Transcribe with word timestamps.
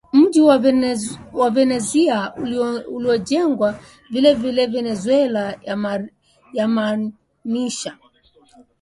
mji 0.13 0.41
wa 1.33 1.49
Venezia 1.51 2.33
uliojengwa 2.93 3.79
vilevile 4.09 4.67
Venezuela 4.67 5.59
yamaanisha 6.53 7.97